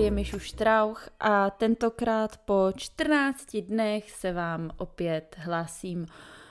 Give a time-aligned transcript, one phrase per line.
[0.00, 6.06] je Mišu Štrauch a tentokrát po 14 dnech se vám opět hlásím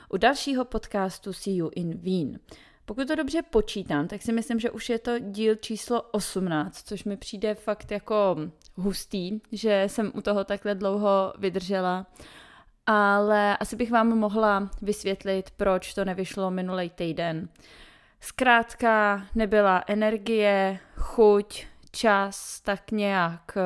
[0.10, 2.40] u dalšího podcastu See You in Wien.
[2.86, 7.04] Pokud to dobře počítám, tak si myslím, že už je to díl číslo 18, což
[7.04, 8.38] mi přijde fakt jako
[8.76, 12.06] hustý, že jsem u toho takhle dlouho vydržela.
[12.86, 17.50] Ale asi bych vám mohla vysvětlit, proč to nevyšlo minulý týden.
[18.20, 23.58] Zkrátka nebyla energie, chuť, čas, tak nějak,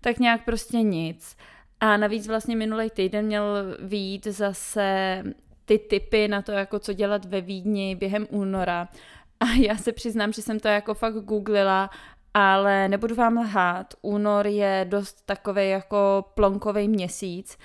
[0.00, 1.36] tak nějak prostě nic.
[1.80, 5.22] A navíc vlastně minulý týden měl výjít zase
[5.64, 8.88] ty typy na to, jako co dělat ve Vídni během února.
[9.40, 11.90] A já se přiznám, že jsem to jako fakt googlila,
[12.34, 17.58] ale nebudu vám lhát, únor je dost takový jako plonkový měsíc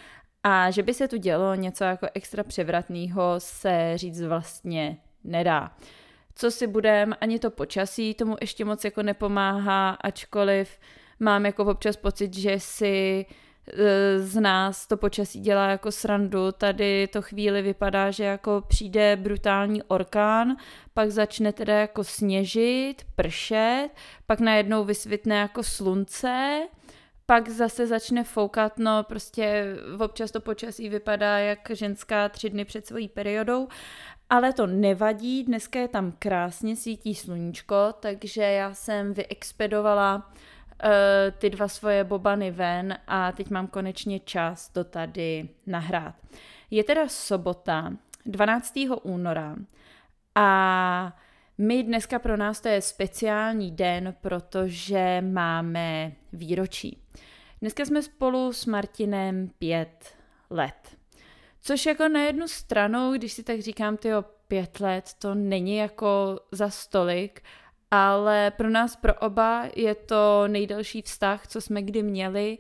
[0.44, 5.72] a že by se tu dělo něco jako extra převratného se říct vlastně nedá.
[6.42, 10.80] Co si budem, ani to počasí tomu ještě moc jako nepomáhá, ačkoliv
[11.20, 13.26] mám jako občas pocit, že si
[13.74, 16.52] e, z nás to počasí dělá jako srandu.
[16.52, 20.56] Tady to chvíli vypadá, že jako přijde brutální orkán,
[20.94, 23.90] pak začne teda jako sněžit, pršet,
[24.26, 26.60] pak najednou vysvětne jako slunce,
[27.26, 32.86] pak zase začne foukat, no prostě občas to počasí vypadá jak ženská tři dny před
[32.86, 33.68] svojí periodou,
[34.30, 40.92] ale to nevadí, dneska je tam krásně svítí sluníčko, takže já jsem vyexpedovala uh,
[41.38, 46.16] ty dva svoje bobany ven a teď mám konečně čas to tady nahrát.
[46.72, 47.94] Je teda sobota,
[48.26, 48.74] 12.
[49.04, 49.56] února
[50.36, 51.18] a
[51.58, 57.02] my dneska pro nás to je speciální den, protože máme výročí.
[57.62, 60.14] Dneska jsme spolu s Martinem pět
[60.50, 60.99] let.
[61.62, 64.10] Což jako na jednu stranu, když si tak říkám, ty
[64.48, 67.42] pět let, to není jako za stolik,
[67.92, 72.58] ale pro nás, pro oba, je to nejdelší vztah, co jsme kdy měli.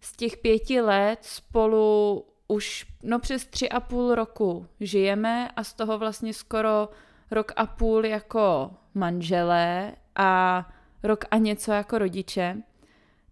[0.00, 5.74] Z těch pěti let spolu už no přes tři a půl roku žijeme a z
[5.74, 6.88] toho vlastně skoro
[7.30, 10.68] rok a půl jako manželé a
[11.02, 12.56] rok a něco jako rodiče,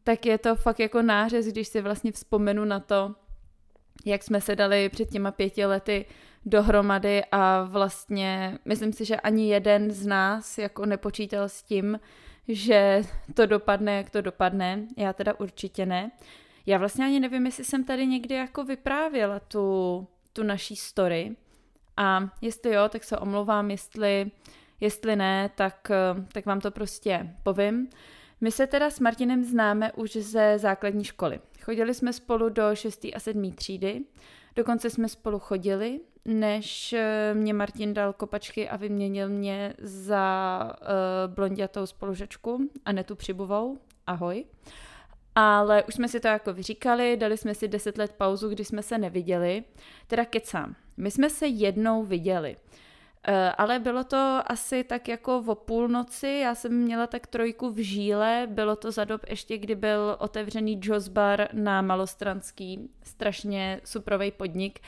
[0.04, 3.14] tak je to fakt jako nářez, když si vlastně vzpomenu na to,
[4.04, 6.04] jak jsme se dali před těma pěti lety
[6.46, 12.00] dohromady a vlastně myslím si, že ani jeden z nás jako nepočítal s tím,
[12.48, 13.02] že
[13.34, 14.86] to dopadne, jak to dopadne.
[14.96, 16.10] Já teda určitě ne.
[16.66, 21.36] Já vlastně ani nevím, jestli jsem tady někdy jako vyprávěla tu, tu naší story.
[21.96, 24.30] A jestli jo, tak se omlouvám, jestli,
[24.80, 25.90] jestli ne, tak,
[26.32, 27.88] tak vám to prostě povím.
[28.40, 31.40] My se teda s Martinem známe už ze základní školy.
[31.68, 33.04] Chodili jsme spolu do 6.
[33.14, 33.52] a 7.
[33.52, 34.04] třídy,
[34.56, 41.34] dokonce jsme spolu chodili, než eh, mě Martin dal kopačky a vyměnil mě za uh,
[41.34, 43.78] blondiatou spolužačku Anetu Přibuvou.
[44.06, 44.44] Ahoj.
[45.34, 48.82] Ale už jsme si to jako vyříkali, dali jsme si 10 let pauzu, kdy jsme
[48.82, 49.64] se neviděli.
[50.06, 50.76] Teda kecám.
[50.96, 52.56] My jsme se jednou viděli.
[52.56, 52.87] Eh,
[53.58, 58.46] ale bylo to asi tak jako o půlnoci, já jsem měla tak trojku v žíle,
[58.50, 64.80] bylo to za dob ještě, kdy byl otevřený Joss Bar na Malostranský, strašně suprový podnik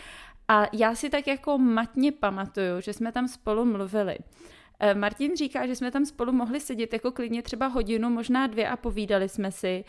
[0.49, 4.19] a já si tak jako matně pamatuju, že jsme tam spolu mluvili.
[4.81, 8.69] Eh, Martin říká, že jsme tam spolu mohli sedět jako klidně třeba hodinu, možná dvě
[8.69, 9.85] a povídali jsme si.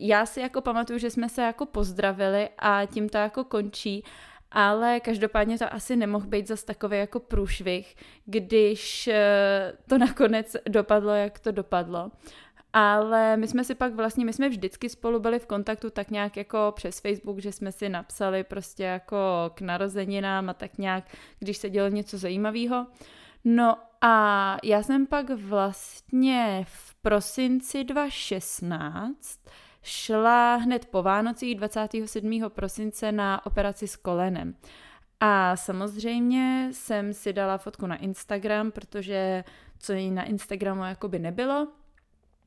[0.00, 4.04] Já si jako pamatuju, že jsme se jako pozdravili a tím to jako končí
[4.52, 11.14] ale každopádně to asi nemohl být zas takový jako průšvih, když eh, to nakonec dopadlo,
[11.14, 12.10] jak to dopadlo.
[12.72, 16.36] Ale my jsme si pak vlastně, my jsme vždycky spolu byli v kontaktu tak nějak
[16.36, 19.16] jako přes Facebook, že jsme si napsali prostě jako
[19.54, 21.04] k narozeninám a tak nějak,
[21.38, 22.86] když se dělo něco zajímavého.
[23.44, 29.38] No a já jsem pak vlastně v prosinci 2016
[29.82, 32.40] šla hned po Vánocích 27.
[32.48, 34.54] prosince na operaci s kolenem.
[35.20, 39.44] A samozřejmě jsem si dala fotku na Instagram, protože
[39.78, 41.68] co jí na Instagramu jakoby nebylo.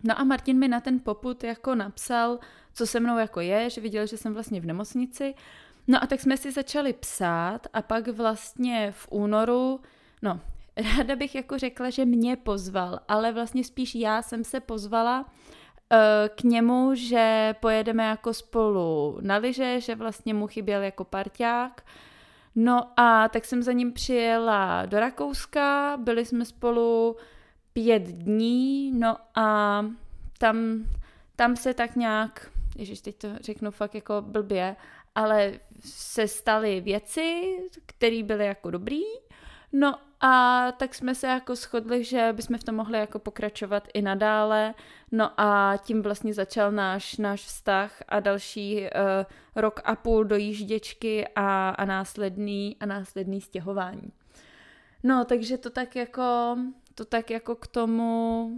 [0.03, 2.39] No a Martin mi na ten poput jako napsal,
[2.73, 5.33] co se mnou jako je, že viděl, že jsem vlastně v nemocnici.
[5.87, 9.81] No a tak jsme si začali psát a pak vlastně v únoru,
[10.21, 10.39] no
[10.97, 15.25] ráda bych jako řekla, že mě pozval, ale vlastně spíš já jsem se pozvala,
[16.35, 21.85] k němu, že pojedeme jako spolu na lyže, že vlastně mu chyběl jako parťák.
[22.55, 27.15] No a tak jsem za ním přijela do Rakouska, byli jsme spolu
[27.73, 29.81] pět dní, no a
[30.37, 30.85] tam,
[31.35, 34.75] tam se tak nějak, ježiš, teď to řeknu fakt jako blbě,
[35.15, 35.53] ale
[35.85, 39.01] se staly věci, které byly jako dobrý,
[39.73, 39.95] no
[40.27, 44.73] a tak jsme se jako shodli, že bychom v tom mohli jako pokračovat i nadále.
[45.11, 48.87] No a tím vlastně začal náš, náš vztah a další uh,
[49.55, 54.11] rok a půl do jížděčky a, a následný a následný stěhování.
[55.03, 56.57] No, takže to tak jako,
[56.95, 58.57] to tak jako k tomu,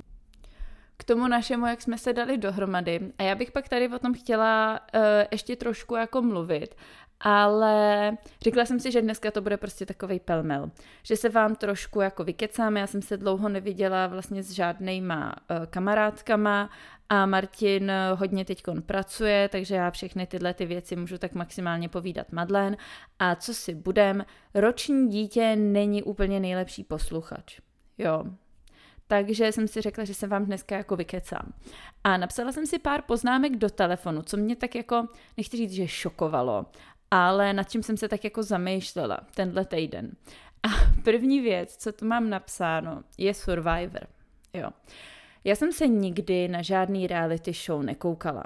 [0.97, 2.99] k tomu našemu, jak jsme se dali dohromady.
[3.17, 5.01] A já bych pak tady o tom chtěla uh,
[5.31, 6.75] ještě trošku jako mluvit
[7.19, 8.11] ale
[8.41, 10.71] řekla jsem si, že dneska to bude prostě takový pelmel,
[11.03, 15.65] že se vám trošku jako vykecám, já jsem se dlouho neviděla vlastně s žádnýma uh,
[15.65, 16.69] kamarádkama
[17.09, 22.31] a Martin hodně teď pracuje, takže já všechny tyhle ty věci můžu tak maximálně povídat
[22.31, 22.77] Madlen
[23.19, 27.59] a co si budem, roční dítě není úplně nejlepší posluchač.
[27.97, 28.23] Jo,
[29.07, 31.53] takže jsem si řekla, že se vám dneska jako vykecám.
[32.03, 35.07] A napsala jsem si pár poznámek do telefonu, co mě tak jako,
[35.37, 36.65] nechci říct, že šokovalo,
[37.11, 40.11] ale nad čím jsem se tak jako zamýšlela tenhle týden.
[40.63, 40.67] A
[41.03, 44.07] první věc, co tu mám napsáno, je Survivor.
[44.53, 44.69] Jo.
[45.43, 48.43] Já jsem se nikdy na žádný reality show nekoukala.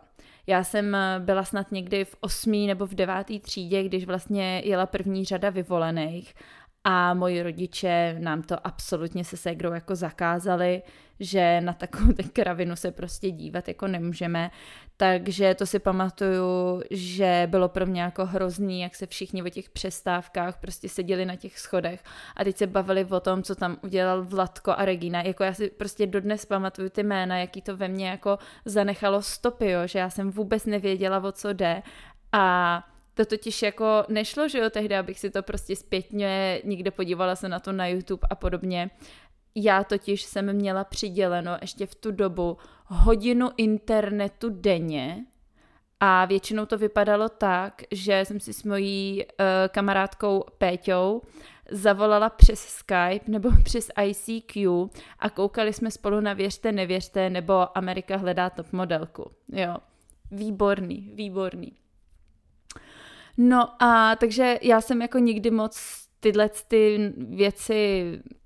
[0.48, 4.86] Já jsem eh, byla snad někdy v osmý nebo v devátý třídě, když vlastně jela
[4.86, 6.34] první řada vyvolených
[6.83, 10.81] a moji rodiče nám to absolutně se ségrou jako zakázali,
[11.19, 14.51] že na takovou kravinu se prostě dívat jako nemůžeme.
[14.98, 19.69] Takže to si pamatuju, že bylo pro mě jako hrozný, jak se všichni o těch
[19.69, 22.04] přestávkách prostě seděli na těch schodech
[22.36, 25.22] a teď se bavili o tom, co tam udělal Vladko a Regina.
[25.22, 29.69] Jako já si prostě dodnes pamatuju ty jména, jaký to ve mně jako zanechalo stopy,
[29.69, 31.83] jo, že já jsem vůbec nevěděla, o co jde
[32.31, 32.83] a
[33.25, 37.50] to totiž jako nešlo, že jo, tehdy, abych si to prostě zpětně někde podívala se
[37.50, 38.89] na to na YouTube a podobně.
[39.56, 45.25] Já totiž jsem měla přiděleno ještě v tu dobu hodinu internetu denně
[46.00, 51.21] a většinou to vypadalo tak, že jsem si s mojí uh, kamarádkou Péťou
[51.71, 54.89] zavolala přes Skype nebo přes ICQ
[55.19, 59.31] a koukali jsme spolu na Věřte, nevěřte nebo Amerika hledá top modelku.
[59.53, 59.75] Jo,
[60.31, 61.71] výborný, výborný.
[63.44, 65.82] No a takže já jsem jako nikdy moc
[66.20, 68.06] tyhle ty věci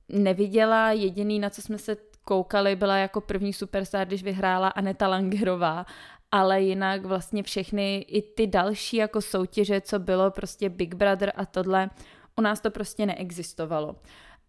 [0.10, 0.92] neviděla.
[0.92, 5.86] Jediný, na co jsme se koukali, byla jako první superstar, když vyhrála Aneta Langerová,
[6.32, 11.46] ale jinak vlastně všechny i ty další jako soutěže, co bylo prostě Big Brother a
[11.46, 11.90] tohle,
[12.36, 13.96] u nás to prostě neexistovalo.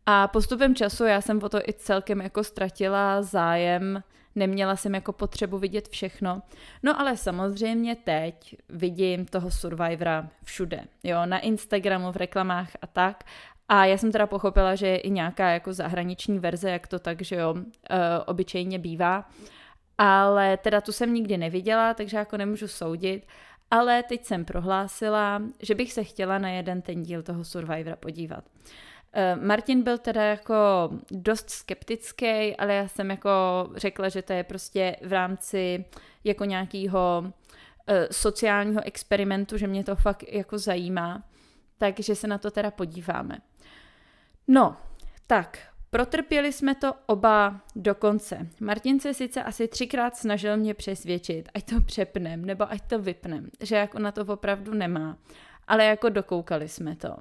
[0.07, 4.03] A postupem času já jsem o to i celkem jako ztratila zájem,
[4.35, 6.43] neměla jsem jako potřebu vidět všechno.
[6.83, 13.25] No ale samozřejmě teď vidím toho Survivora všude, jo, na Instagramu, v reklamách a tak.
[13.69, 17.23] A já jsem teda pochopila, že je i nějaká jako zahraniční verze, jak to tak,
[17.23, 17.65] že jo, uh,
[18.27, 19.29] obyčejně bývá.
[19.99, 23.27] Ale teda tu jsem nikdy neviděla, takže jako nemůžu soudit.
[23.71, 28.45] Ale teď jsem prohlásila, že bych se chtěla na jeden ten díl toho Survivora podívat.
[29.41, 30.55] Martin byl teda jako
[31.11, 33.31] dost skeptický, ale já jsem jako
[33.77, 35.85] řekla, že to je prostě v rámci
[36.25, 37.33] jako nějakého uh,
[38.11, 41.23] sociálního experimentu, že mě to fakt jako zajímá,
[41.79, 43.39] takže se na to teda podíváme.
[44.49, 44.77] No,
[45.27, 45.59] tak,
[45.91, 48.49] protrpěli jsme to oba do konce.
[48.61, 53.51] Martin se sice asi třikrát snažil mě přesvědčit, ať to přepnem, nebo ať to vypnem,
[53.61, 55.19] že jako na to opravdu nemá,
[55.69, 57.17] ale jako dokoukali jsme to.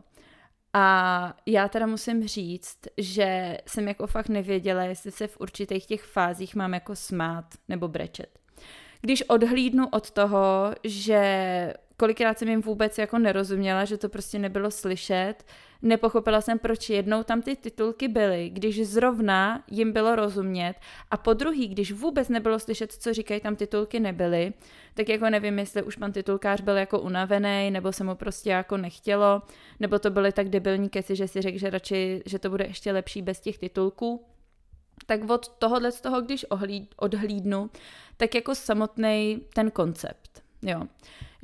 [0.78, 6.04] A já teda musím říct, že jsem jako fakt nevěděla, jestli se v určitých těch
[6.04, 8.40] fázích mám jako smát nebo brečet.
[9.02, 14.72] Když odhlídnu od toho, že kolikrát jsem jim vůbec jako nerozuměla, že to prostě nebylo
[14.72, 15.44] slyšet,
[15.86, 20.74] Nepochopila jsem, proč jednou tam ty titulky byly, když zrovna jim bylo rozumět
[21.12, 24.54] a po druhý, když vůbec nebylo slyšet, co říkají, tam titulky nebyly,
[24.94, 28.78] tak jako nevím, jestli už pan titulkář byl jako unavený, nebo se mu prostě jako
[28.78, 29.42] nechtělo,
[29.80, 32.92] nebo to byly tak debilní keci, že si řekl, že radši, že to bude ještě
[32.92, 34.26] lepší bez těch titulků.
[35.06, 37.70] Tak od tohohle z toho, když ohlíd, odhlídnu,
[38.18, 40.44] tak jako samotný ten koncept.
[40.62, 40.82] Jo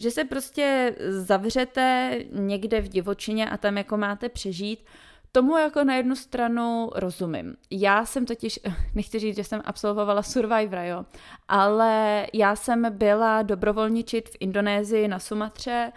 [0.01, 4.85] že se prostě zavřete někde v divočině a tam jako máte přežít,
[5.33, 7.55] Tomu jako na jednu stranu rozumím.
[7.71, 8.59] Já jsem totiž,
[8.95, 11.05] nechci říct, že jsem absolvovala Survivora, jo,
[11.47, 15.91] ale já jsem byla dobrovolničit v Indonésii na Sumatře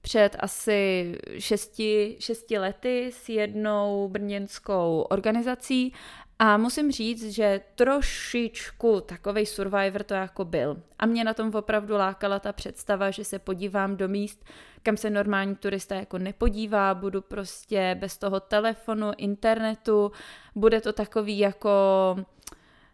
[0.00, 5.92] před asi šesti, šesti lety s jednou brněnskou organizací
[6.38, 10.82] a musím říct, že trošičku takovej survivor to jako byl.
[10.98, 14.44] A mě na tom opravdu lákala ta představa, že se podívám do míst,
[14.82, 20.12] kam se normální turista jako nepodívá, budu prostě bez toho telefonu, internetu,
[20.54, 21.70] bude to takový jako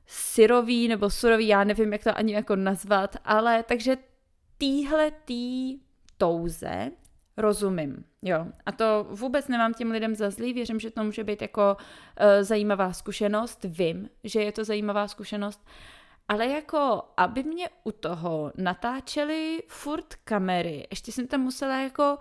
[0.07, 3.97] syrový nebo surový, já nevím, jak to ani jako nazvat, ale takže
[4.59, 5.79] týhle tý
[6.19, 6.91] touze
[7.37, 11.43] rozumím, Jo, a to vůbec nemám těm lidem za zlý, věřím, že to může být
[11.43, 15.67] jako uh, zajímavá zkušenost, vím, že je to zajímavá zkušenost,
[16.29, 22.19] ale jako, aby mě u toho natáčely furt kamery, ještě jsem tam musela jako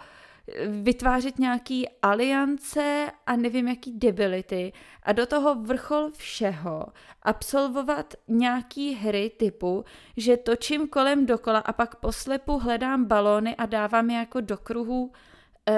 [0.68, 4.74] vytvářet nějaký aliance a nevím jaký debility
[5.04, 6.86] a do toho vrchol všeho
[7.22, 9.86] absolvovat nějaký hry typu,
[10.18, 15.12] že točím kolem dokola a pak poslepu hledám balóny a dávám je jako do kruhu,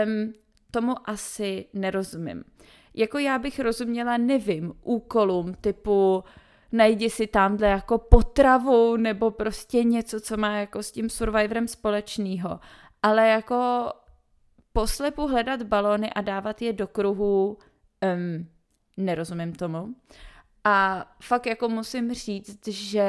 [0.05, 0.33] um,
[0.71, 2.43] tomu asi nerozumím.
[2.93, 6.23] Jako já bych rozuměla, nevím, úkolům typu
[6.71, 12.59] najdi si tamhle jako potravu nebo prostě něco, co má jako s tím Survivorem společného.
[13.03, 13.89] Ale jako
[14.75, 17.57] poslepu hledat balony a dávat je do kruhu,
[18.15, 18.47] um,
[18.97, 19.95] nerozumím tomu.
[20.63, 23.07] A fakt jako musím říct, že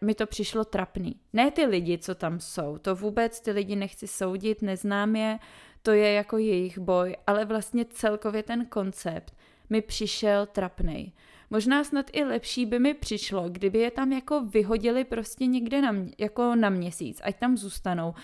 [0.00, 1.16] mi to přišlo trapný.
[1.32, 5.38] Ne ty lidi, co tam jsou, to vůbec ty lidi nechci soudit, neznám je,
[5.82, 9.34] to je jako jejich boj, ale vlastně celkově ten koncept
[9.70, 11.12] mi přišel trapnej.
[11.50, 15.94] Možná snad i lepší by mi přišlo, kdyby je tam jako vyhodili prostě někde na,
[16.18, 18.14] jako na měsíc, ať tam zůstanou.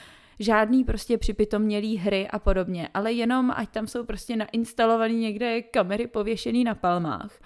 [0.40, 6.07] Žádný prostě připitomnělý hry a podobně, ale jenom ať tam jsou prostě nainstalovaný někde kamery
[6.07, 7.40] pověšený na palmách.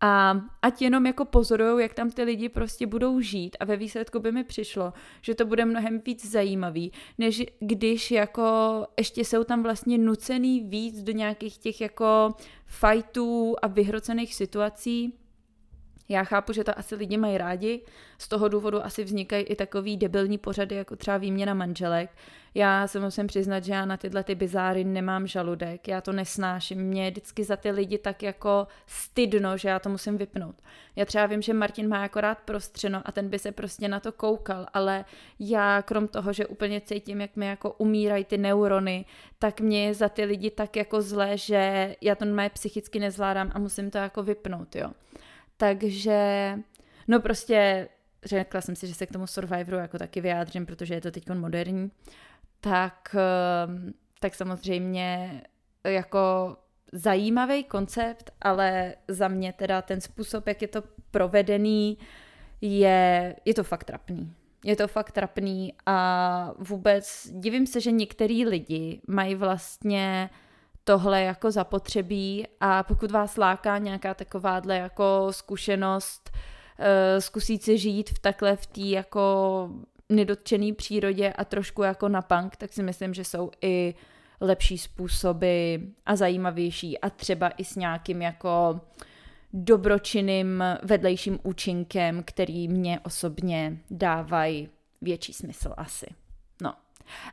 [0.00, 4.20] A ať jenom jako pozorují, jak tam ty lidi prostě budou žít a ve výsledku
[4.20, 4.92] by mi přišlo,
[5.22, 8.42] že to bude mnohem víc zajímavý, než když jako
[8.98, 12.34] ještě jsou tam vlastně nucený víc do nějakých těch jako
[12.66, 15.14] fightů a vyhrocených situací,
[16.10, 17.80] já chápu, že to asi lidi mají rádi,
[18.18, 22.10] z toho důvodu asi vznikají i takový debilní pořady, jako třeba výměna manželek.
[22.54, 26.78] Já se musím přiznat, že já na tyhle ty bizáry nemám žaludek, já to nesnáším.
[26.78, 30.54] Mě vždycky za ty lidi tak jako stydno, že já to musím vypnout.
[30.96, 34.12] Já třeba vím, že Martin má akorát prostřeno a ten by se prostě na to
[34.12, 35.04] koukal, ale
[35.38, 39.04] já krom toho, že úplně cítím, jak mi jako umírají ty neurony,
[39.38, 43.50] tak mě je za ty lidi tak jako zlé, že já to mé psychicky nezvládám
[43.54, 44.90] a musím to jako vypnout, jo.
[45.60, 46.58] Takže,
[47.08, 47.88] no prostě
[48.24, 51.30] řekla jsem si, že se k tomu Survivoru jako taky vyjádřím, protože je to teď
[51.30, 51.90] moderní,
[52.60, 55.42] tak, ehm, tak samozřejmě
[55.84, 56.56] jako
[56.92, 61.98] zajímavý koncept, ale za mě teda ten způsob, jak je to provedený,
[62.60, 64.34] je, je to fakt trapný.
[64.64, 70.30] Je to fakt trapný a vůbec divím se, že některý lidi mají vlastně
[70.84, 76.86] tohle jako zapotřebí a pokud vás láká nějaká takováhle jako zkušenost, uh,
[77.18, 79.70] zkusít si žít v takhle v té jako
[80.08, 83.94] nedotčený přírodě a trošku jako na punk, tak si myslím, že jsou i
[84.40, 85.74] lepší způsoby
[86.06, 88.80] a zajímavější a třeba i s nějakým jako
[89.52, 94.68] dobročinným vedlejším účinkem, který mě osobně dávají
[95.00, 96.06] větší smysl asi.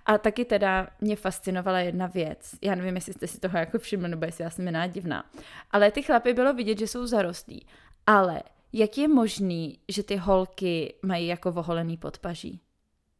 [0.05, 2.55] A taky teda mě fascinovala jedna věc.
[2.61, 5.23] Já nevím, jestli jste si toho jako všimli, nebo jestli já jsem jiná divná.
[5.71, 7.65] Ale ty chlapy bylo vidět, že jsou zarostlí.
[8.07, 8.43] Ale
[8.73, 12.61] jak je možný, že ty holky mají jako voholený podpaží?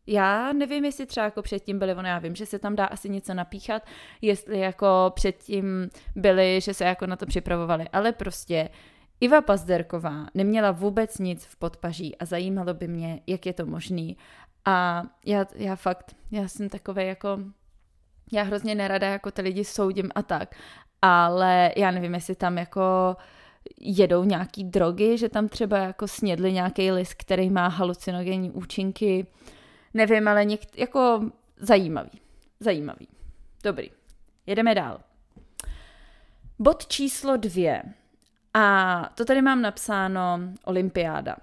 [0.08, 3.10] Já nevím, jestli třeba jako předtím byly, ono já vím, že se tam dá asi
[3.10, 3.84] něco napíchat,
[4.22, 8.70] jestli jako předtím byly, že se jako na to připravovali, ale prostě
[9.20, 14.18] Iva Pazderková neměla vůbec nic v podpaží a zajímalo by mě, jak je to možný.
[14.70, 17.40] A já, já fakt, já jsem takové jako,
[18.32, 20.56] já hrozně nerada jako ty lidi soudím a tak,
[21.02, 23.16] ale já nevím, jestli tam jako
[23.80, 29.28] jedou nějaký drogy, že tam třeba jako snědli nějaký list, který má halucinogenní účinky,
[29.94, 31.22] nevím, ale něk- jako
[31.58, 32.22] zajímavý,
[32.60, 33.08] zajímavý.
[33.64, 33.92] Dobrý,
[34.46, 35.00] jedeme dál.
[36.60, 37.84] Bod číslo dvě.
[38.54, 41.36] A to tady mám napsáno Olympiáda.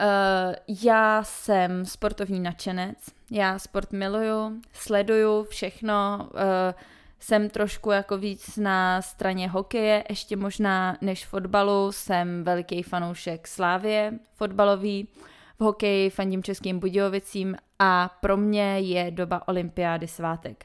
[0.00, 2.98] Uh, já jsem sportovní nadšenec,
[3.30, 6.40] já sport miluju, sleduju všechno, uh,
[7.18, 14.12] jsem trošku jako víc na straně hokeje, ještě možná než fotbalu, jsem veliký fanoušek Slávě
[14.36, 15.08] fotbalový,
[15.58, 20.64] v hokeji fandím českým Budějovicím a pro mě je doba olympiády svátek.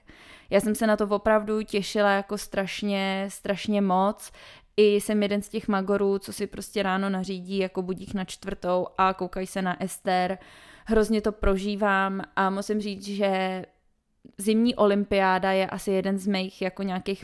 [0.49, 4.31] Já jsem se na to opravdu těšila jako strašně, strašně moc
[4.77, 8.87] i jsem jeden z těch magorů, co si prostě ráno nařídí jako budík na čtvrtou
[8.97, 10.37] a koukají se na Ester.
[10.85, 13.65] Hrozně to prožívám a musím říct, že
[14.37, 17.23] zimní olympiáda je asi jeden z mých jako nějakých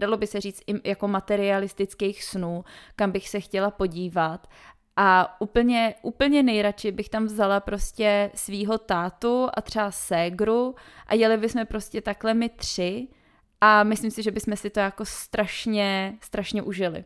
[0.00, 2.64] dalo by se říct jako materialistických snů,
[2.96, 4.46] kam bych se chtěla podívat.
[4.96, 10.74] A úplně, úplně nejradši bych tam vzala prostě svýho tátu a třeba ségru
[11.06, 13.08] a jeli bychom prostě takhle my tři
[13.60, 17.04] a myslím si, že bychom si to jako strašně, strašně užili.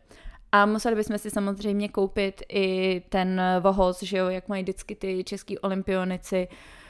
[0.53, 5.25] A museli bychom si samozřejmě koupit i ten vohoz, že jo, jak mají vždycky ty
[5.25, 6.49] český olympionici,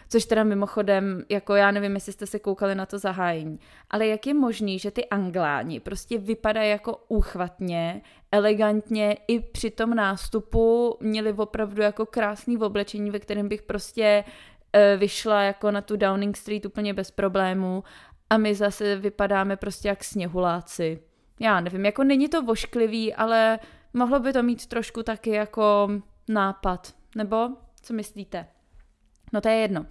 [0.08, 4.26] Což teda mimochodem, jako já nevím, jestli jste se koukali na to zahájení, ale jak
[4.26, 8.02] je možný, že ty angláni prostě vypadají jako úchvatně,
[8.32, 14.24] elegantně, i při tom nástupu měli opravdu jako krásný oblečení, ve kterém bych prostě
[14.72, 17.84] e, vyšla jako na tu Downing Street úplně bez problémů
[18.30, 21.02] a my zase vypadáme prostě jak sněhuláci.
[21.40, 23.58] Já nevím, jako není to vošklivý, ale
[23.92, 25.90] mohlo by to mít trošku taky jako
[26.28, 26.94] nápad.
[27.16, 27.48] Nebo
[27.82, 28.46] co myslíte?
[29.32, 29.86] No to je jedno.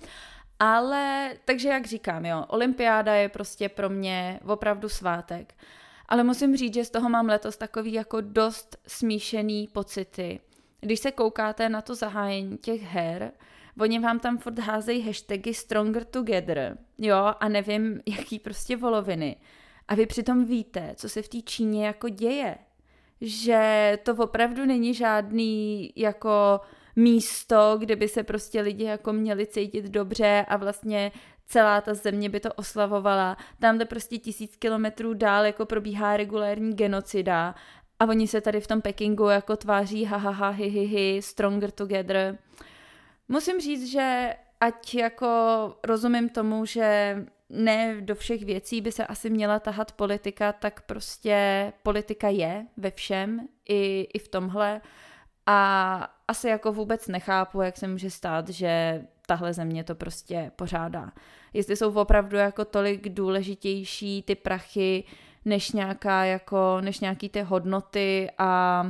[0.60, 5.54] Ale, takže jak říkám, jo, olympiáda je prostě pro mě opravdu svátek.
[6.10, 10.40] Ale musím říct, že z toho mám letos takový jako dost smíšený pocity.
[10.82, 13.32] Když se koukáte na to zahájení těch her,
[13.80, 19.36] oni vám tam furt házejí hashtagy Stronger Together, jo, a nevím, jaký prostě voloviny.
[19.88, 22.56] A vy přitom víte, co se v té Číně jako děje.
[23.22, 26.60] Že to opravdu není žádný jako
[26.96, 31.12] místo, kde by se prostě lidi jako měli cítit dobře a vlastně
[31.46, 33.38] celá ta země by to oslavovala.
[33.60, 37.56] Tam jde prostě tisíc kilometrů dál jako probíhá regulární genocida
[38.00, 41.22] a oni se tady v tom Pekingu jako tváří ha ha ha hi hi hi
[41.22, 42.38] stronger together.
[43.34, 45.28] Musím říct, že ať jako
[45.84, 47.18] rozumím tomu, že
[47.50, 52.92] ne do všech věcí by se asi měla tahat politika, tak prostě politika je ve
[52.92, 54.82] všem, i, i v tomhle.
[55.46, 61.12] A asi jako vůbec nechápu, jak se může stát, že tahle země to prostě pořádá.
[61.54, 65.04] Jestli jsou opravdu jako tolik důležitější ty prachy,
[65.46, 68.84] než nějaká jako, než nějaký ty hodnoty a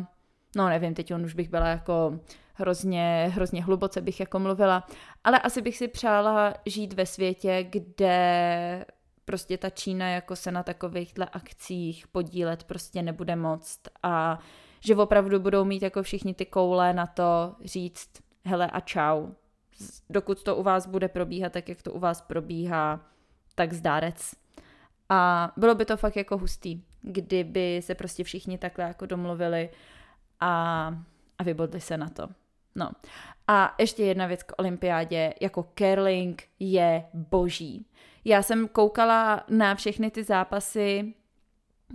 [0.55, 2.19] no nevím, teď on už bych byla jako
[2.53, 4.87] hrozně, hrozně hluboce bych jako mluvila,
[5.23, 8.85] ale asi bych si přála žít ve světě, kde
[9.25, 14.39] prostě ta Čína jako se na takovýchhle akcích podílet prostě nebude moct a
[14.85, 18.09] že opravdu budou mít jako všichni ty koule na to říct
[18.45, 19.27] hele a čau.
[20.09, 22.99] Dokud to u vás bude probíhat tak, jak to u vás probíhá,
[23.55, 24.35] tak zdárec.
[25.09, 29.69] A bylo by to fakt jako hustý, kdyby se prostě všichni takhle jako domluvili
[30.39, 30.87] a,
[31.37, 32.27] a vybodli se na to.
[32.75, 32.91] No.
[33.47, 37.85] A ještě jedna věc k olympiádě, jako curling je boží.
[38.25, 41.13] Já jsem koukala na všechny ty zápasy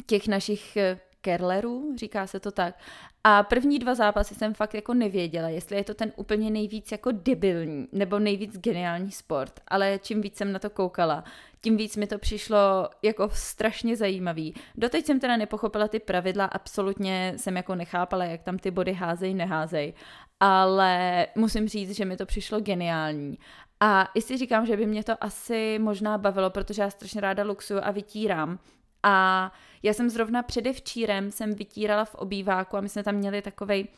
[0.07, 0.79] těch našich
[1.21, 2.79] kerlerů, říká se to tak.
[3.25, 7.11] A první dva zápasy jsem fakt jako nevěděla, jestli je to ten úplně nejvíc jako
[7.13, 11.25] debilní nebo nejvíc geniální sport, ale čím víc jsem na to koukala,
[11.61, 14.55] tím víc mi to přišlo jako strašně zajímavý.
[14.75, 19.35] Doteď jsem teda nepochopila ty pravidla, absolutně jsem jako nechápala, jak tam ty body házej,
[19.35, 19.95] neházej,
[20.41, 23.39] ale musím říct, že mi to přišlo geniální.
[23.81, 27.45] A i si říkám, že by mě to asi možná bavilo, protože já strašně ráda
[27.45, 28.59] luxuju a vytírám,
[29.03, 33.89] a já jsem zrovna předevčírem jsem vytírala v obýváku a my jsme tam měli takovej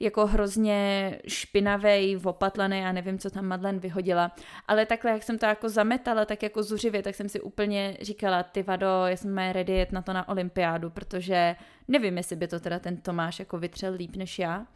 [0.00, 4.32] jako hrozně špinavý, opatlaný, já nevím, co tam Madlen vyhodila.
[4.68, 8.42] Ale takhle, jak jsem to jako zametala, tak jako zuřivě, tak jsem si úplně říkala,
[8.42, 11.56] ty vado, já jsem mé ready na to na olympiádu, protože
[11.88, 14.66] nevím, jestli by to teda ten Tomáš jako vytřel líp než já,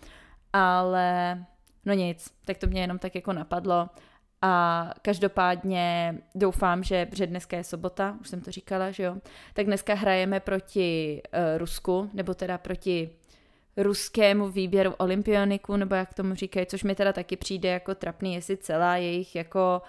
[0.53, 1.39] ale
[1.85, 3.89] no nic, tak to mě jenom tak jako napadlo.
[4.43, 9.17] A každopádně doufám, že, protože dneska je sobota, už jsem to říkala, že jo,
[9.55, 13.11] tak dneska hrajeme proti uh, Rusku, nebo teda proti
[13.77, 18.57] ruskému výběru olympioniků, nebo jak tomu říkají, což mi teda taky přijde jako trapný, jestli
[18.57, 19.83] celá jejich jako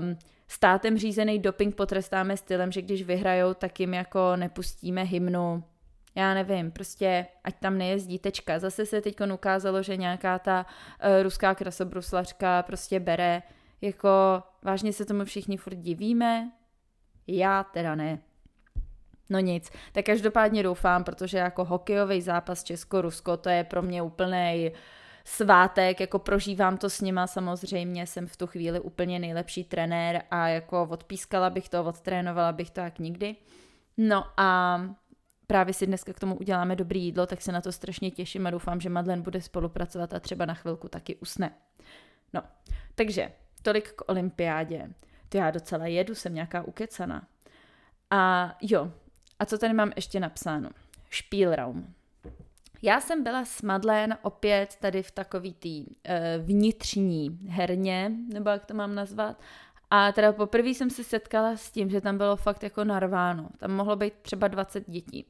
[0.00, 0.18] um,
[0.48, 5.64] státem řízený doping potrestáme stylem, že když vyhrajou, tak jim jako nepustíme hymnu.
[6.14, 8.58] Já nevím, prostě ať tam nejezdí tečka.
[8.58, 13.42] Zase se teď ukázalo, že nějaká ta uh, ruská krasobruslařka prostě bere
[13.80, 16.50] jako vážně se tomu všichni furt divíme?
[17.26, 18.18] Já teda ne.
[19.28, 24.72] No nic, tak každopádně doufám, protože jako hokejový zápas Česko-Rusko, to je pro mě úplný
[25.24, 30.48] svátek, jako prožívám to s nima samozřejmě, jsem v tu chvíli úplně nejlepší trenér a
[30.48, 33.36] jako odpískala bych to, odtrénovala bych to jak nikdy.
[33.96, 34.80] No a
[35.54, 38.50] právě si dneska k tomu uděláme dobrý jídlo, tak se na to strašně těším a
[38.50, 41.54] doufám, že Madlen bude spolupracovat a třeba na chvilku taky usne.
[42.32, 42.42] No,
[42.94, 44.90] takže tolik k olympiádě.
[45.28, 47.26] To já docela jedu, jsem nějaká ukecana.
[48.10, 48.92] A jo,
[49.38, 50.70] a co tady mám ještě napsáno?
[51.10, 51.94] Spielraum.
[52.82, 55.94] Já jsem byla s Madlen opět tady v takový tý uh,
[56.46, 59.40] vnitřní herně, nebo jak to mám nazvat.
[59.96, 63.48] A teda poprvé jsem se setkala s tím, že tam bylo fakt jako narváno.
[63.58, 65.26] Tam mohlo být třeba 20 dětí.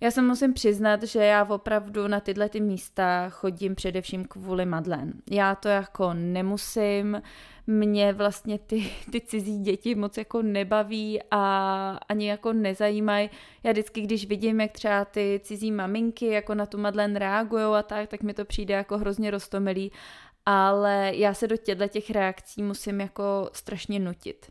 [0.00, 5.12] Já se musím přiznat, že já opravdu na tyhle ty místa chodím především kvůli Madlen.
[5.30, 7.22] Já to jako nemusím,
[7.66, 13.30] mě vlastně ty, ty cizí děti moc jako nebaví a ani jako nezajímají.
[13.62, 17.82] Já vždycky, když vidím, jak třeba ty cizí maminky jako na tu Madlen reagují a
[17.82, 19.92] tak, tak mi to přijde jako hrozně roztomilý.
[20.46, 24.50] Ale já se do těchto těch reakcí musím jako strašně nutit.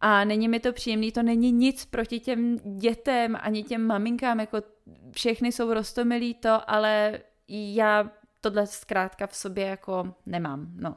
[0.00, 4.62] A není mi to příjemný, to není nic proti těm dětem ani těm maminkám, jako
[5.10, 10.96] všechny jsou rostomilí to, ale já tohle zkrátka v sobě jako nemám, no.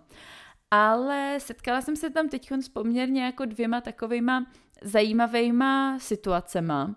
[0.72, 4.46] Ale setkala jsem se tam teď s poměrně jako dvěma takovýma
[4.82, 6.96] zajímavýma situacema.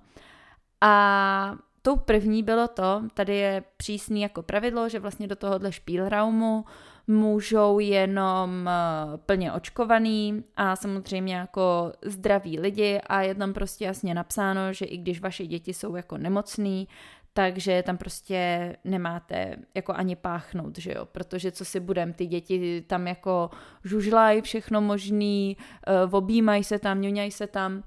[0.80, 6.64] A tou první bylo to, tady je přísný jako pravidlo, že vlastně do tohohle špílraumu
[7.10, 14.14] můžou jenom eh, plně očkovaný a samozřejmě jako zdraví lidi a je tam prostě jasně
[14.14, 16.88] napsáno, že i když vaše děti jsou jako nemocný,
[17.32, 22.84] takže tam prostě nemáte jako ani páchnout, že jo, protože co si budem, ty děti
[22.86, 23.50] tam jako
[23.84, 25.56] žužlají všechno možný,
[26.06, 27.82] uh, objímají se tam, ňuňají se tam,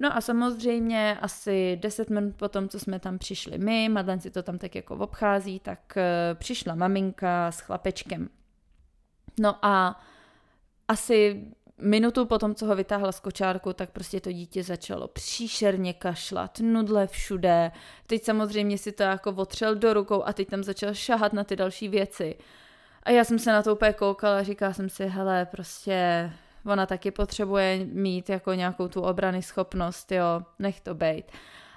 [0.00, 4.30] No a samozřejmě asi 10 minut po tom, co jsme tam přišli my, Madlen si
[4.30, 8.28] to tam tak jako obchází, tak uh, přišla maminka s chlapečkem.
[9.38, 10.00] No a
[10.88, 11.46] asi
[11.80, 16.58] minutu po tom, co ho vytáhla z kočárku, tak prostě to dítě začalo příšerně kašlat,
[16.62, 17.72] nudle všude.
[18.06, 21.56] Teď samozřejmě si to jako otřel do rukou a teď tam začal šahat na ty
[21.56, 22.36] další věci.
[23.02, 26.30] A já jsem se na to úplně koukala a říkala jsem si, hele, prostě
[26.66, 31.32] ona taky potřebuje mít jako nějakou tu obrany schopnost, jo, nech to bejt.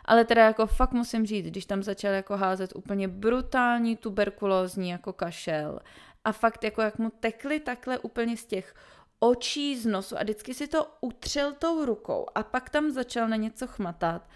[0.05, 5.13] Ale teda jako fakt musím říct, když tam začal jako házet úplně brutální tuberkulózní jako
[5.13, 5.79] kašel
[6.25, 8.75] a fakt jako jak mu tekly takhle úplně z těch
[9.19, 13.35] očí z nosu a vždycky si to utřel tou rukou a pak tam začal na
[13.35, 14.29] něco chmatat.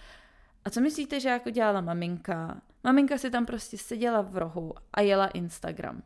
[0.65, 2.61] A co myslíte, že jako dělala maminka?
[2.83, 6.03] Maminka si tam prostě seděla v rohu a jela Instagram.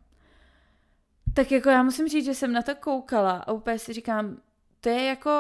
[1.33, 4.37] Tak jako já musím říct, že jsem na to koukala a úplně si říkám,
[4.81, 5.31] to je jako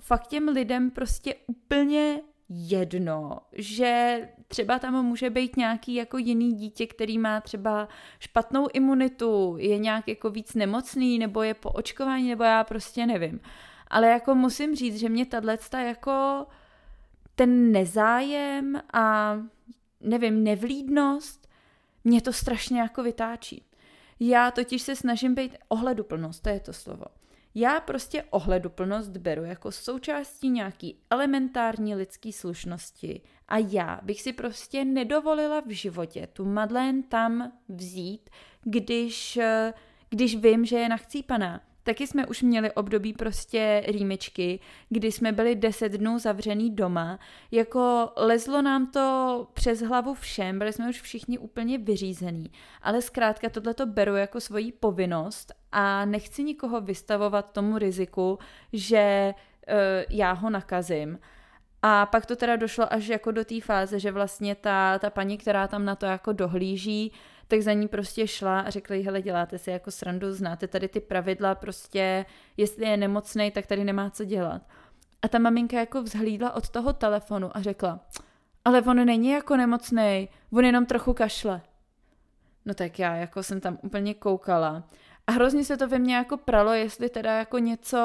[0.00, 6.86] fakt těm lidem prostě úplně jedno, že třeba tam může být nějaký jako jiný dítě,
[6.86, 12.44] který má třeba špatnou imunitu, je nějak jako víc nemocný, nebo je po očkování, nebo
[12.44, 13.40] já prostě nevím.
[13.88, 16.46] Ale jako musím říct, že mě tato jako
[17.34, 19.36] ten nezájem a
[20.00, 21.48] nevím, nevlídnost,
[22.04, 23.62] mě to strašně jako vytáčí.
[24.20, 27.04] Já totiž se snažím být ohleduplnost, to je to slovo.
[27.58, 34.84] Já prostě ohleduplnost beru jako součástí nějaký elementární lidské slušnosti a já bych si prostě
[34.84, 38.30] nedovolila v životě tu Madeleine tam vzít,
[38.64, 39.38] když,
[40.08, 41.60] když vím, že je nachcípaná.
[41.86, 47.18] Taky jsme už měli období prostě rýmičky, kdy jsme byli deset dnů zavřený doma.
[47.50, 52.50] Jako lezlo nám to přes hlavu všem, byli jsme už všichni úplně vyřízený.
[52.82, 58.38] Ale zkrátka tohle to beru jako svoji povinnost a nechci nikoho vystavovat tomu riziku,
[58.72, 59.74] že uh,
[60.10, 61.18] já ho nakazím.
[61.82, 65.38] A pak to teda došlo až jako do té fáze, že vlastně ta, ta paní,
[65.38, 67.12] která tam na to jako dohlíží,
[67.48, 70.88] tak za ní prostě šla a řekla jí, hele, děláte si jako srandu, znáte tady
[70.88, 74.62] ty pravidla, prostě jestli je nemocný, tak tady nemá co dělat.
[75.22, 78.00] A ta maminka jako vzhlídla od toho telefonu a řekla,
[78.64, 81.62] ale on není jako nemocný, on jenom trochu kašle.
[82.64, 84.82] No tak já jako jsem tam úplně koukala
[85.26, 87.98] a hrozně se to ve mně jako pralo, jestli teda jako něco,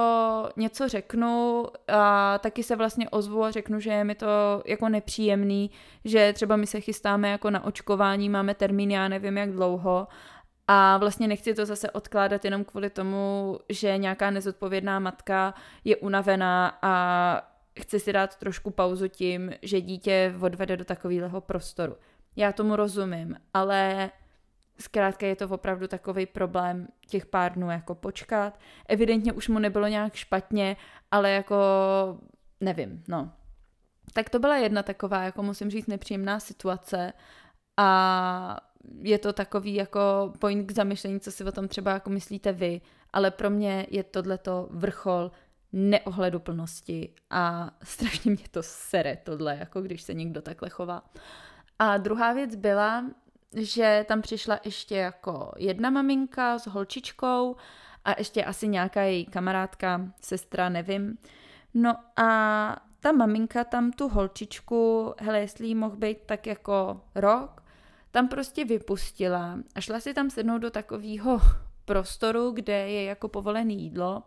[0.58, 4.28] něco řeknu a taky se vlastně ozvu a řeknu, že je mi to
[4.66, 5.72] jako nepříjemný,
[6.06, 10.08] že třeba my se chystáme jako na očkování, máme termín, já nevím jak dlouho
[10.68, 15.54] a vlastně nechci to zase odkládat jenom kvůli tomu, že nějaká nezodpovědná matka
[15.84, 17.42] je unavená a
[17.80, 21.96] chce si dát trošku pauzu tím, že dítě odvede do takového prostoru.
[22.36, 24.10] Já tomu rozumím, ale
[24.80, 28.60] Zkrátka je to opravdu takový problém těch pár dnů jako počkat.
[28.88, 30.78] Evidentně už mu nebylo nějak špatně,
[31.12, 31.56] ale jako
[32.62, 33.32] nevím, no.
[34.14, 37.14] Tak to byla jedna taková, jako musím říct, nepříjemná situace
[37.78, 38.58] a
[39.00, 42.82] je to takový jako point k zamyšlení, co si o tom třeba jako myslíte vy,
[43.14, 45.32] ale pro mě je tohleto vrchol
[45.74, 51.04] neohleduplnosti a strašně mě to sere tohle, jako když se někdo takhle chová.
[51.80, 53.06] A druhá věc byla,
[53.56, 57.56] že tam přišla ještě jako jedna maminka s holčičkou
[58.06, 61.18] a ještě asi nějaká její kamarádka, sestra, nevím.
[61.74, 67.64] No a ta maminka tam tu holčičku, hele, jestli jí mohl být tak jako rok,
[68.12, 71.42] tam prostě vypustila a šla si tam sednout do takového
[71.86, 74.24] prostoru, kde je jako povolené jídlo.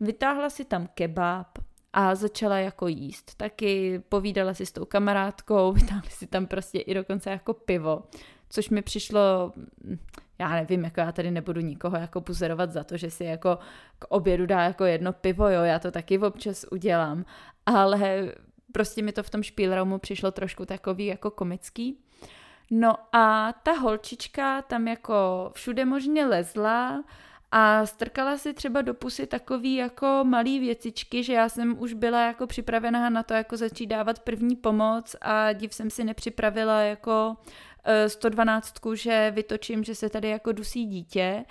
[0.00, 1.58] Vytáhla si tam kebab
[1.92, 3.34] a začala jako jíst.
[3.36, 8.02] Taky povídala si s tou kamarádkou, vytáhli si tam prostě i dokonce jako pivo
[8.50, 9.52] což mi přišlo,
[10.38, 13.58] já nevím, jako já tady nebudu nikoho jako puzerovat za to, že si jako
[13.98, 17.24] k obědu dá jako jedno pivo, jo, já to taky občas udělám,
[17.66, 18.32] ale
[18.72, 21.98] prostě mi to v tom špílraumu přišlo trošku takový jako komický.
[22.70, 27.04] No a ta holčička tam jako všude možně lezla
[27.52, 32.26] a strkala si třeba do pusy takový jako malý věcičky, že já jsem už byla
[32.26, 37.36] jako připravená na to jako začít dávat první pomoc a div jsem si nepřipravila jako
[38.06, 41.44] 112, eh, že vytočím, že se tady jako dusí dítě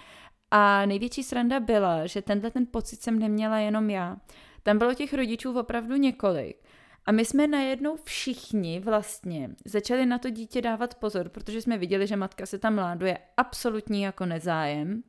[0.52, 4.18] a největší sranda byla, že tenhle ten pocit jsem neměla jenom já.
[4.64, 6.58] Tam bylo těch rodičů opravdu několik.
[7.06, 12.08] A my jsme najednou všichni vlastně začali na to dítě dávat pozor, protože jsme viděli,
[12.08, 15.04] že matka se tam mláduje absolutní jako nezájem.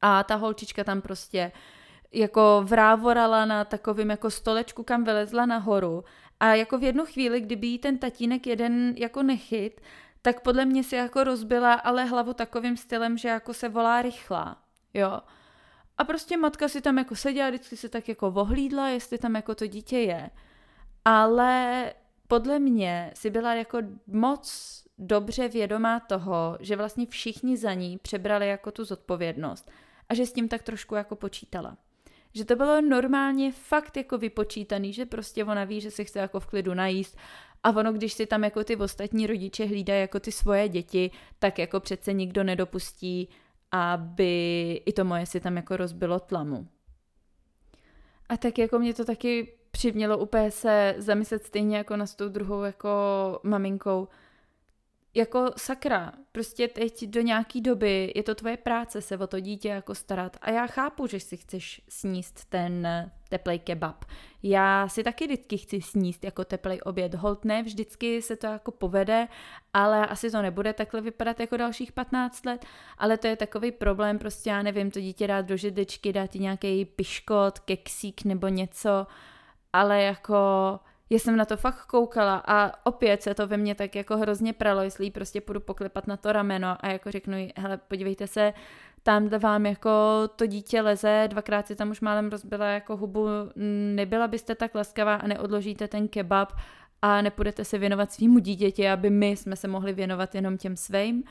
[0.00, 1.52] A ta holčička tam prostě
[2.12, 6.04] jako vrávorala na takovým jako stolečku, kam vylezla nahoru.
[6.40, 9.80] A jako v jednu chvíli, kdyby jí ten tatínek jeden jako nechyt,
[10.22, 14.56] tak podle mě si jako rozbila ale hlavu takovým stylem, že jako se volá rychlá,
[14.94, 15.20] jo.
[15.98, 19.54] A prostě matka si tam jako seděla, vždycky se tak jako vohlídla, jestli tam jako
[19.54, 20.30] to dítě je.
[21.04, 21.92] Ale
[22.28, 28.48] podle mě si byla jako moc dobře vědomá toho, že vlastně všichni za ní přebrali
[28.48, 29.70] jako tu zodpovědnost
[30.08, 31.76] a že s tím tak trošku jako počítala.
[32.34, 36.40] Že to bylo normálně fakt jako vypočítaný, že prostě ona ví, že se chce jako
[36.40, 37.18] v klidu najíst
[37.62, 41.58] a ono, když si tam jako ty ostatní rodiče hlídají jako ty svoje děti, tak
[41.58, 43.28] jako přece nikdo nedopustí,
[43.72, 46.68] aby i to moje si tam jako rozbilo tlamu.
[48.28, 52.28] A tak jako mě to taky přimělo úplně se zamyslet stejně jako na s tou
[52.28, 52.90] druhou jako
[53.42, 54.08] maminkou,
[55.14, 59.68] jako sakra, prostě teď do nějaký doby je to tvoje práce se o to dítě
[59.68, 62.88] jako starat a já chápu, že si chceš sníst ten
[63.30, 64.04] teplej kebab.
[64.42, 67.14] Já si taky vždycky chci sníst jako teplej oběd.
[67.14, 69.28] Holt ne, vždycky se to jako povede,
[69.74, 72.64] ale asi to nebude takhle vypadat jako dalších 15 let,
[72.98, 76.84] ale to je takový problém, prostě já nevím, to dítě dát do židličky, dát nějaký
[76.84, 79.06] piškot, keksík nebo něco,
[79.72, 80.36] ale jako
[81.10, 84.52] já jsem na to fakt koukala a opět se to ve mně tak jako hrozně
[84.52, 88.52] pralo, jestli prostě půjdu poklepat na to rameno a jako řeknu jí, hele, podívejte se,
[89.02, 89.90] tamhle vám jako
[90.36, 93.26] to dítě leze, dvakrát si tam už málem rozbila jako hubu,
[93.94, 96.52] nebyla byste tak laskavá a neodložíte ten kebab
[97.02, 101.24] a nepůjdete se věnovat svýmu dítěti, aby my jsme se mohli věnovat jenom těm svým.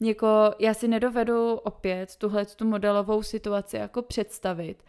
[0.00, 4.82] Jako já si nedovedu opět tuhle tu modelovou situaci jako představit,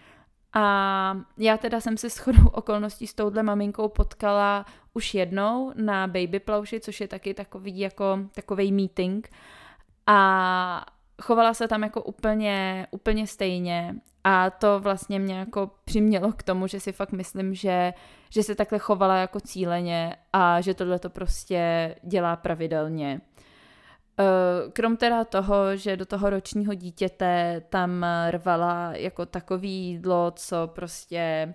[0.55, 6.39] a já teda jsem se shodou okolností s touhle maminkou potkala už jednou na Baby
[6.39, 9.29] Plauši, což je taky takový jako takový meeting.
[10.07, 10.85] A
[11.21, 16.67] chovala se tam jako úplně, úplně stejně a to vlastně mě jako přimělo k tomu,
[16.67, 17.93] že si fakt myslím, že,
[18.29, 23.21] že se takhle chovala jako cíleně a že tohle to prostě dělá pravidelně.
[24.19, 30.67] Eh, krom teda toho, že do toho ročního dítěte tam rvala jako takový jídlo, co
[30.67, 31.53] prostě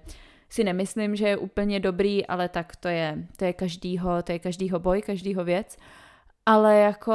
[0.50, 4.38] si nemyslím, že je úplně dobrý, ale tak to je, to je každýho, to je
[4.38, 5.76] každýho boj, každýho věc.
[6.46, 7.14] Ale jako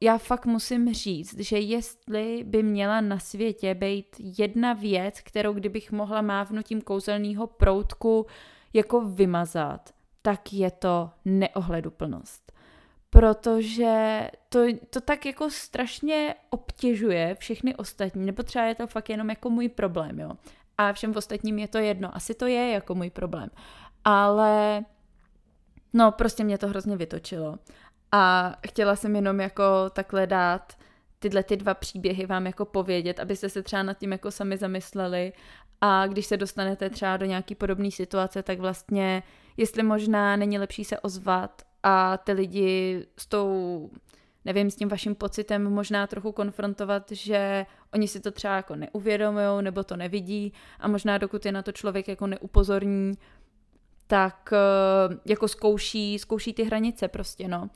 [0.00, 5.92] já fakt musím říct, že jestli by měla na světě být jedna věc, kterou kdybych
[5.92, 8.26] mohla mávnutím kouzelného proutku
[8.72, 9.90] jako vymazat,
[10.22, 12.46] tak je to neohleduplnost
[13.16, 19.30] protože to, to tak jako strašně obtěžuje všechny ostatní, nebo třeba je to fakt jenom
[19.30, 20.30] jako můj problém, jo.
[20.78, 23.50] A všem ostatním je to jedno, asi to je jako můj problém.
[24.04, 24.84] Ale
[25.92, 27.58] no prostě mě to hrozně vytočilo.
[28.12, 30.72] A chtěla jsem jenom jako takhle dát
[31.18, 35.32] tyhle ty dva příběhy vám jako povědět, abyste se třeba nad tím jako sami zamysleli.
[35.80, 39.22] A když se dostanete třeba do nějaký podobné situace, tak vlastně
[39.56, 43.90] jestli možná není lepší se ozvat a ty lidi s tou,
[44.44, 49.62] nevím, s tím vaším pocitem možná trochu konfrontovat, že oni si to třeba jako neuvědomují
[49.64, 50.52] nebo to nevidí.
[50.80, 53.14] A možná dokud je na to člověk jako neupozorní,
[54.06, 57.70] tak eh, jako zkouší, zkouší ty hranice prostě, no.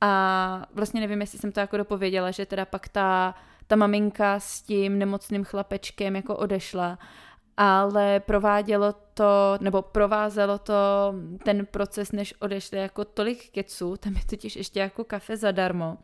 [0.00, 3.34] A vlastně nevím, jestli jsem to jako dopověděla, že teda pak ta,
[3.66, 6.98] ta maminka s tím nemocným chlapečkem jako odešla
[7.56, 10.74] ale provádělo to, nebo provázelo to
[11.44, 15.98] ten proces, než odešli jako tolik keců, tam je totiž ještě jako kafe zadarmo.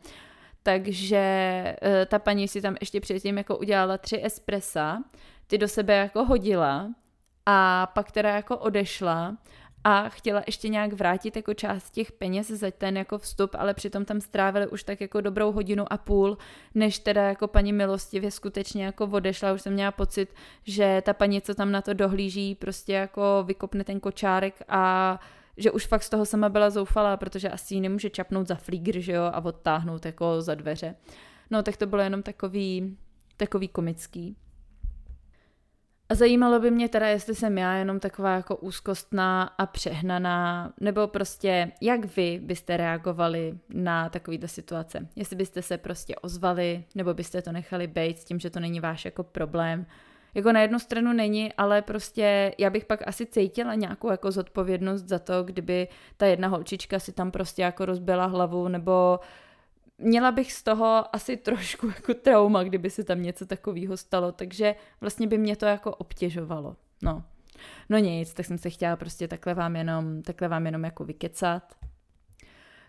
[0.63, 1.17] Takže
[1.81, 5.03] eh, ta paní si tam ještě předtím jako udělala tři espressa,
[5.47, 6.89] ty do sebe jako hodila
[7.45, 9.37] a pak teda jako odešla
[9.83, 14.05] a chtěla ještě nějak vrátit jako část těch peněz za ten jako vstup, ale přitom
[14.05, 16.37] tam strávili už tak jako dobrou hodinu a půl,
[16.75, 19.53] než teda jako paní milostivě skutečně jako odešla.
[19.53, 23.83] Už jsem měla pocit, že ta paní, co tam na to dohlíží, prostě jako vykopne
[23.83, 25.19] ten kočárek a
[25.57, 28.99] že už fakt z toho sama byla zoufalá, protože asi ji nemůže čapnout za flígr,
[28.99, 30.95] že jo, a odtáhnout jako za dveře.
[31.49, 32.97] No tak to bylo jenom takový,
[33.37, 34.35] takový komický.
[36.11, 41.07] A zajímalo by mě teda, jestli jsem já jenom taková jako úzkostná a přehnaná, nebo
[41.07, 45.07] prostě jak vy byste reagovali na takovýto situace.
[45.15, 48.79] Jestli byste se prostě ozvali, nebo byste to nechali být s tím, že to není
[48.79, 49.85] váš jako problém.
[50.33, 55.01] Jako na jednu stranu není, ale prostě já bych pak asi cítila nějakou jako zodpovědnost
[55.03, 59.19] za to, kdyby ta jedna holčička si tam prostě jako rozbila hlavu, nebo
[59.99, 64.75] měla bych z toho asi trošku jako trauma, kdyby se tam něco takového stalo, takže
[65.01, 66.75] vlastně by mě to jako obtěžovalo.
[67.03, 67.23] No.
[67.89, 71.63] No nic, tak jsem se chtěla prostě takhle vám jenom, takhle vám jenom jako vykecat.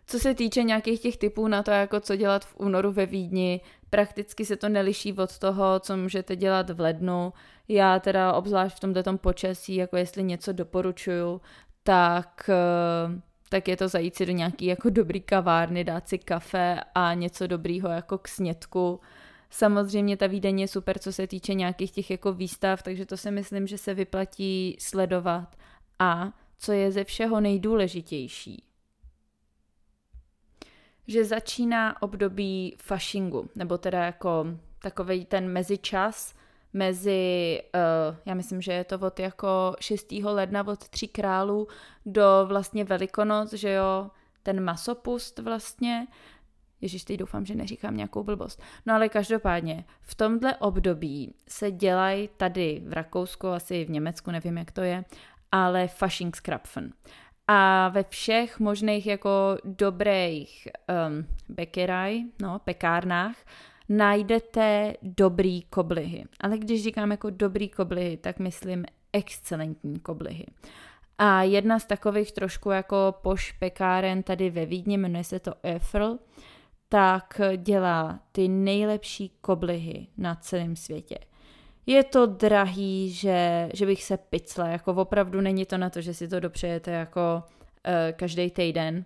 [0.06, 3.60] Co se týče nějakých těch typů na to, jako co dělat v únoru ve Vídni,
[3.90, 7.32] prakticky se to neliší od toho, co můžete dělat v lednu.
[7.68, 11.40] Já teda obzvlášť v tomto počasí, jako jestli něco doporučuju,
[11.82, 13.20] tak eh,
[13.52, 17.46] tak je to zajít si do nějaký jako dobrý kavárny, dát si kafe a něco
[17.46, 19.00] dobrýho jako k snědku.
[19.50, 23.30] Samozřejmě ta výdeň je super, co se týče nějakých těch jako výstav, takže to si
[23.30, 25.56] myslím, že se vyplatí sledovat.
[25.98, 28.64] A co je ze všeho nejdůležitější,
[31.06, 34.46] že začíná období fashingu, nebo teda jako
[34.82, 36.34] takový ten mezičas,
[36.72, 40.12] mezi, uh, já myslím, že je to od jako 6.
[40.12, 41.68] ledna od Tří králů
[42.06, 44.10] do vlastně Velikonoc, že jo,
[44.42, 46.06] ten masopust vlastně,
[46.80, 48.62] Ježíš, teď doufám, že neříkám nějakou blbost.
[48.86, 54.58] No ale každopádně, v tomhle období se dělají tady v Rakousku, asi v Německu, nevím,
[54.58, 55.04] jak to je,
[55.52, 56.92] ale Faschingskrapfen.
[57.46, 60.68] A ve všech možných jako dobrých
[61.08, 63.36] um, bekeraj, no, pekárnách,
[63.90, 66.24] najdete dobrý koblihy.
[66.40, 70.46] Ale když říkám jako dobrý koblihy, tak myslím excelentní koblihy.
[71.18, 76.18] A jedna z takových trošku jako poš pekáren tady ve Vídni, jmenuje se to Eiffel,
[76.88, 81.18] tak dělá ty nejlepší koblihy na celém světě.
[81.86, 86.14] Je to drahý, že, že bych se picla, jako opravdu není to na to, že
[86.14, 89.04] si to dopřejete jako uh, každý týden,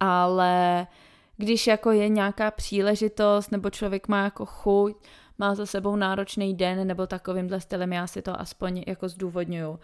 [0.00, 1.09] ale uh,
[1.40, 4.96] když jako je nějaká příležitost nebo člověk má jako chuť,
[5.38, 9.78] má za sebou náročný den nebo takovýmhle stylem, já si to aspoň jako zdůvodňuju,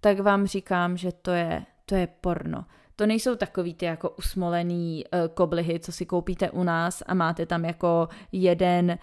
[0.00, 2.64] tak vám říkám, že to je, to je porno.
[2.96, 7.46] To nejsou takový ty jako usmolený uh, koblihy, co si koupíte u nás a máte
[7.46, 8.98] tam jako jeden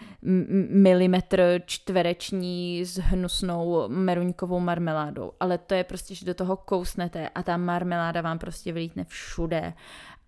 [0.70, 5.32] milimetr čtvereční s hnusnou meruňkovou marmeládou.
[5.40, 9.72] Ale to je prostě, že do toho kousnete a ta marmeláda vám prostě vylítne všude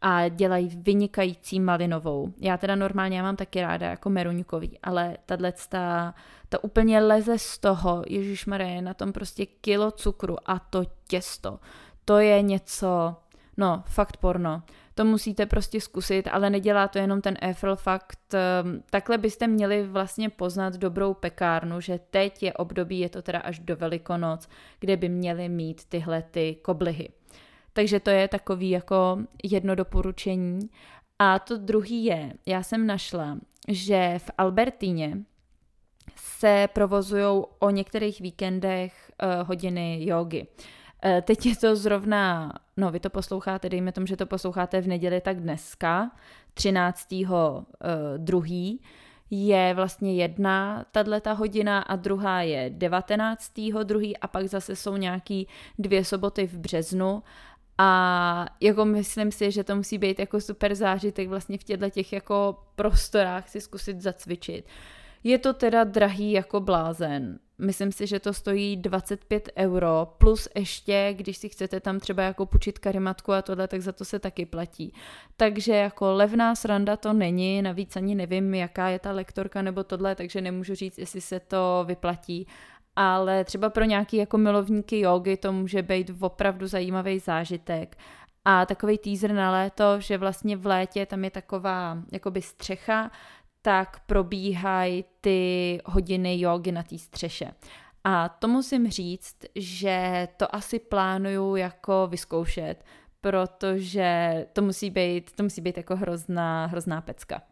[0.00, 2.32] a dělají vynikající malinovou.
[2.40, 6.14] Já teda normálně já mám taky ráda jako meruňkový, ale tahle ta,
[6.48, 11.58] ta úplně leze z toho, Ježíš je na tom prostě kilo cukru a to těsto.
[12.04, 13.16] To je něco,
[13.56, 14.62] no, fakt porno.
[14.94, 18.34] To musíte prostě zkusit, ale nedělá to jenom ten Eiffel fakt.
[18.34, 23.38] Ehm, takhle byste měli vlastně poznat dobrou pekárnu, že teď je období, je to teda
[23.38, 24.48] až do Velikonoc,
[24.80, 27.08] kde by měli mít tyhle ty koblihy.
[27.78, 30.70] Takže to je takový jako jedno doporučení.
[31.18, 33.38] A to druhý je, já jsem našla,
[33.68, 35.18] že v Albertíně
[36.16, 40.46] se provozují o některých víkendech uh, hodiny jogy.
[41.04, 44.86] Uh, teď je to zrovna, no vy to posloucháte, dejme tomu, že to posloucháte v
[44.86, 46.10] neděli, tak dneska,
[46.54, 47.12] 13.
[47.12, 47.28] Uh,
[48.16, 48.80] druhý,
[49.30, 53.52] je vlastně jedna tato hodina a druhá je 19.
[53.82, 57.22] druhý a pak zase jsou nějaký dvě soboty v březnu
[57.78, 62.12] a jako myslím si, že to musí být jako super zážitek vlastně v těchto těch
[62.12, 64.64] jako prostorách si zkusit zacvičit.
[65.24, 67.38] Je to teda drahý jako blázen.
[67.58, 72.46] Myslím si, že to stojí 25 euro, plus ještě, když si chcete tam třeba jako
[72.46, 74.92] půjčit karimatku a tohle, tak za to se taky platí.
[75.36, 80.14] Takže jako levná sranda to není, navíc ani nevím, jaká je ta lektorka nebo tohle,
[80.14, 82.46] takže nemůžu říct, jestli se to vyplatí,
[83.00, 87.96] ale třeba pro nějaký jako milovníky jogy to může být opravdu zajímavý zážitek.
[88.44, 93.10] A takový teaser na léto, že vlastně v létě tam je taková jakoby střecha,
[93.62, 97.50] tak probíhají ty hodiny jogy na té střeše.
[98.04, 102.84] A to musím říct, že to asi plánuju jako vyzkoušet,
[103.20, 107.42] protože to musí být, to musí být jako hrozná, hrozná pecka.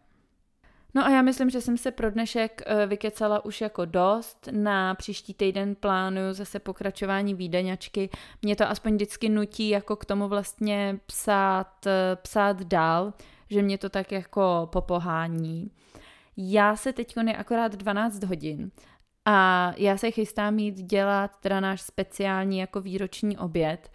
[0.97, 4.49] No a já myslím, že jsem se pro dnešek eh, vykecala už jako dost.
[4.51, 8.11] Na příští týden plánuju zase pokračování výdaňačky.
[8.43, 13.13] Mě to aspoň vždycky nutí jako k tomu vlastně psát, eh, psát dál,
[13.51, 15.71] že mě to tak jako popohání.
[16.37, 18.71] Já se teď je akorát 12 hodin
[19.25, 23.91] a já se chystám mít dělat teda náš speciální jako výroční oběd,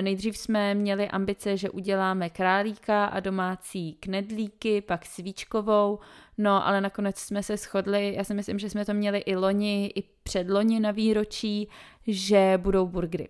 [0.00, 5.98] nejdřív jsme měli ambice, že uděláme králíka a domácí knedlíky, pak svíčkovou,
[6.38, 9.92] no ale nakonec jsme se shodli, já si myslím, že jsme to měli i loni,
[9.94, 11.68] i předloni na výročí,
[12.06, 13.28] že budou burgery.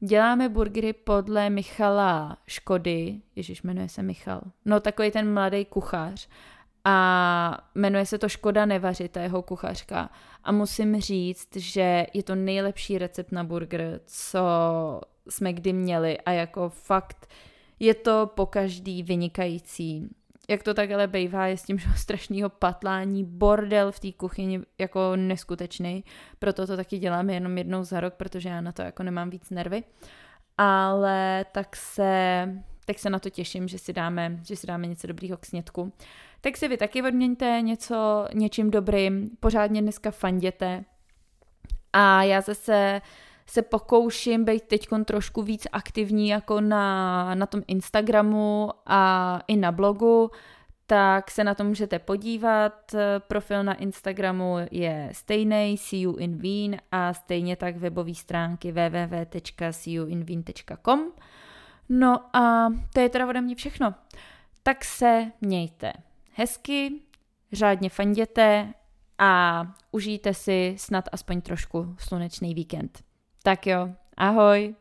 [0.00, 6.28] Děláme burgery podle Michala Škody, ježiš, jmenuje se Michal, no takový ten mladý kuchař
[6.88, 10.10] a jmenuje se to Škoda nevařit, ta jeho kuchařka.
[10.44, 14.40] A musím říct, že je to nejlepší recept na burger, co
[15.28, 17.26] jsme kdy měli a jako fakt
[17.80, 20.08] je to po každý vynikající.
[20.48, 24.60] Jak to tak ale bejvá, je s tím že strašného patlání, bordel v té kuchyni
[24.78, 26.04] jako neskutečný,
[26.38, 29.50] proto to taky děláme jenom jednou za rok, protože já na to jako nemám víc
[29.50, 29.84] nervy.
[30.58, 32.48] Ale tak se,
[32.84, 35.92] tak se na to těším, že si dáme, že si dáme něco dobrýho k snědku.
[36.40, 40.84] Tak si vy taky odměňte něco něčím dobrým, pořádně dneska fanděte.
[41.92, 43.00] A já zase
[43.46, 49.72] se pokouším být teď trošku víc aktivní jako na, na tom Instagramu a i na
[49.72, 50.30] blogu,
[50.86, 52.94] tak se na to můžete podívat.
[53.18, 61.12] Profil na Instagramu je stejný, see you in Wien a stejně tak webové stránky www.seeyouinwien.com.
[61.88, 63.94] No a to je teda ode mě všechno.
[64.62, 65.92] Tak se mějte
[66.32, 66.92] hezky,
[67.52, 68.74] řádně fanděte
[69.18, 73.05] a užijte si snad aspoň trošku slunečný víkend.
[73.46, 74.74] Tak jo, ahoj!